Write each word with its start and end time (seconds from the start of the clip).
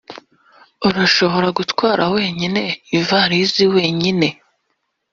urashobora 0.87 1.47
gutwara 1.57 2.03
wenyine 2.15 2.61
ivarisi 2.97 3.63
wenyine? 3.75 4.27